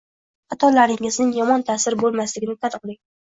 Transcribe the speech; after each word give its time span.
Xatolaringizning 0.53 1.29
yomon 1.35 1.67
ta’siri 1.69 2.01
bo’lmasligini 2.05 2.57
tan 2.65 2.79
oling. 2.81 2.99